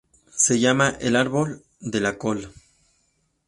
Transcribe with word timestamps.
Se 0.35 0.59
llama 0.59 0.97
"El 0.99 1.15
árbol 1.15 1.61
de 1.79 1.99
la 2.01 2.17
col". 2.17 2.51